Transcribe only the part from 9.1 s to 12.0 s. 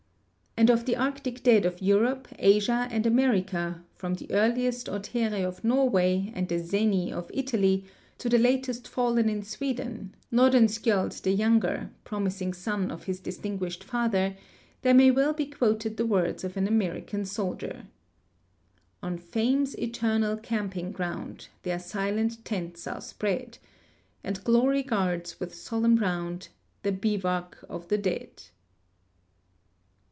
in Sweden, Nordenskiold the younger,